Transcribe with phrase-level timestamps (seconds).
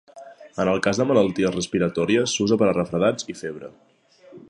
[0.63, 3.75] En el cas de malalties respiratòries s'usa per a refredats i febre.